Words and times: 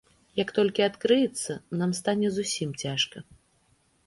Як 0.39 0.53
толькі 0.57 0.85
адкрыецца, 0.85 1.57
нам 1.83 1.93
стане 1.99 2.33
зусім 2.39 2.73
цяжка. 2.87 3.17